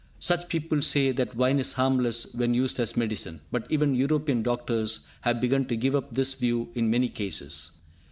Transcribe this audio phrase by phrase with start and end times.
[0.19, 5.05] Some people say that wine is harmless when used as medicine, but even European doctors
[5.21, 7.69] have begun to give up this view in many cases.